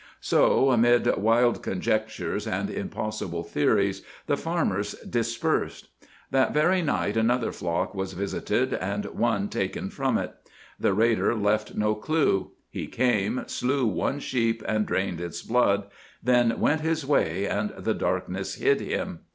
So, 0.19 0.71
amid 0.71 1.15
wild 1.17 1.61
conjectures 1.61 2.47
and 2.47 2.71
impossible 2.71 3.43
theories, 3.43 4.01
the 4.25 4.35
farmers 4.35 4.93
dispersed. 5.07 5.89
That 6.31 6.55
very 6.55 6.81
night 6.81 7.15
another 7.15 7.51
flock 7.51 7.93
was 7.93 8.13
visited 8.13 8.73
and 8.73 9.05
one 9.05 9.47
taken 9.47 9.91
from 9.91 10.17
it. 10.17 10.33
The 10.79 10.95
raider 10.95 11.35
left 11.35 11.75
no 11.75 11.93
clue. 11.93 12.49
He 12.71 12.87
came, 12.87 13.43
slew 13.45 13.85
one 13.85 14.17
sheep 14.19 14.63
and 14.67 14.87
drained 14.87 15.21
its 15.21 15.43
blood, 15.43 15.83
then 16.23 16.59
went 16.59 16.81
his 16.81 17.05
way 17.05 17.45
and 17.45 17.69
the 17.77 17.93
darkness 17.93 18.55
hid 18.55 18.81
him. 18.81 19.19